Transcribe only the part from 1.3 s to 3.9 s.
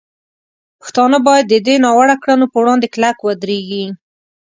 د دې ناوړه کړنو په وړاندې کلک ودرېږي.